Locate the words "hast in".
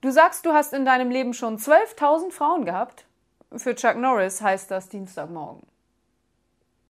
0.52-0.84